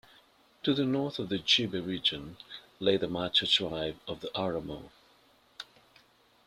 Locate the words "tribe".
3.45-3.99